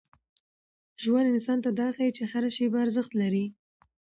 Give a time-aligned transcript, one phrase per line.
[1.03, 3.45] ژوند انسان ته دا ښيي چي هره شېبه ارزښت لري.